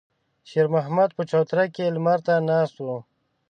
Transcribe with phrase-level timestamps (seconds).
[0.49, 2.87] شېرمحمد په چوتره کې لمر ته ناست و.